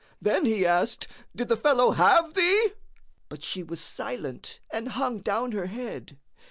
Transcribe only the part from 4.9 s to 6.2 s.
hung down her head.